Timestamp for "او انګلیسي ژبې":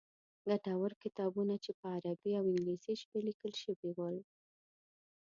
2.39-3.19